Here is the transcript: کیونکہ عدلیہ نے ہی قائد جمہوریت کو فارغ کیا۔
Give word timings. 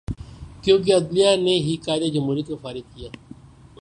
کیونکہ 0.63 0.95
عدلیہ 0.95 1.35
نے 1.35 1.55
ہی 1.65 1.75
قائد 1.85 2.13
جمہوریت 2.13 2.47
کو 2.47 2.55
فارغ 2.61 2.85
کیا۔ 2.95 3.09